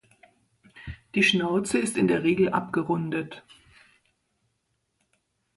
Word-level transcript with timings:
Die 1.13 1.21
Schnauze 1.21 1.77
ist 1.77 1.95
in 1.95 2.07
der 2.07 2.23
Regel 2.23 2.49
abgerundet. 2.49 3.43